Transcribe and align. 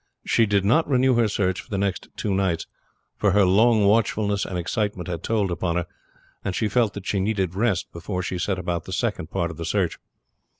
She 0.25 0.47
did 0.47 0.65
not 0.65 0.87
renew 0.89 1.13
her 1.13 1.27
search 1.27 1.61
for 1.61 1.69
the 1.69 1.77
next 1.77 2.07
two 2.17 2.33
nights; 2.33 2.65
for 3.17 3.33
her 3.33 3.45
long 3.45 3.85
watchfulness 3.85 4.45
and 4.45 4.57
excitement 4.57 5.07
had 5.07 5.21
told 5.21 5.51
upon 5.51 5.75
her, 5.75 5.85
and 6.43 6.55
she 6.55 6.67
felt 6.69 6.95
that 6.95 7.05
she 7.05 7.19
needed 7.19 7.53
rest 7.53 7.91
before 7.93 8.23
she 8.23 8.39
set 8.39 8.57
about 8.57 8.85
the 8.85 8.93
second 8.93 9.29
part 9.29 9.51
of 9.51 9.57
the 9.57 9.63
search. 9.65 9.99